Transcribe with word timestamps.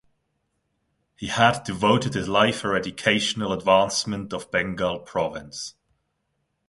He 1.15 1.27
had 1.27 1.63
devoted 1.63 2.15
his 2.15 2.27
life 2.27 2.61
for 2.61 2.75
educational 2.75 3.53
advancement 3.53 4.33
of 4.33 4.49
Bengal 4.49 5.01
province. 5.01 5.75